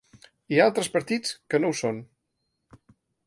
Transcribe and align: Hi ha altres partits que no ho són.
Hi 0.53 0.57
ha 0.61 0.65
altres 0.69 0.89
partits 0.95 1.35
que 1.53 1.61
no 1.63 1.71
ho 1.73 1.77
són. 1.81 1.99